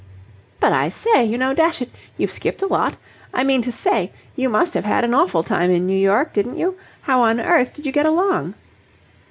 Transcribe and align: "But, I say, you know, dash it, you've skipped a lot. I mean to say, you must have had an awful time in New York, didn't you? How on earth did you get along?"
"But, 0.59 0.73
I 0.73 0.89
say, 0.89 1.23
you 1.23 1.37
know, 1.37 1.53
dash 1.53 1.79
it, 1.79 1.91
you've 2.17 2.31
skipped 2.31 2.63
a 2.63 2.65
lot. 2.65 2.97
I 3.35 3.43
mean 3.43 3.61
to 3.61 3.71
say, 3.71 4.11
you 4.35 4.49
must 4.49 4.73
have 4.73 4.83
had 4.83 5.03
an 5.03 5.13
awful 5.13 5.43
time 5.43 5.69
in 5.69 5.85
New 5.85 5.95
York, 5.95 6.33
didn't 6.33 6.57
you? 6.57 6.75
How 7.03 7.21
on 7.21 7.39
earth 7.39 7.71
did 7.73 7.85
you 7.85 7.91
get 7.91 8.07
along?" 8.07 8.55